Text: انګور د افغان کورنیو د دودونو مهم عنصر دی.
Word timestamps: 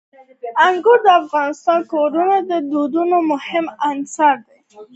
انګور 0.65 0.99
د 1.05 1.07
افغان 1.19 1.49
کورنیو 1.91 2.41
د 2.51 2.53
دودونو 2.71 3.17
مهم 3.31 3.65
عنصر 3.89 4.35
دی. 4.47 4.59